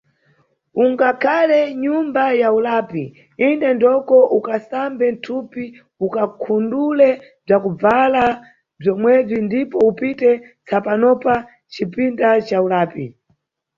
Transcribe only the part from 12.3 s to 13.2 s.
ca ulapi.